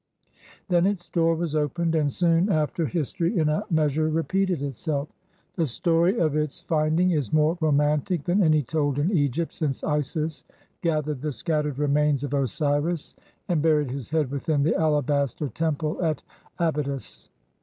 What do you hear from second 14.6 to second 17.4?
the alabaster temple at Abydus.